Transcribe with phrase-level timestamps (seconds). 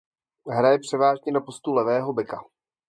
[0.47, 2.41] Hraje převážně na postu levého beka.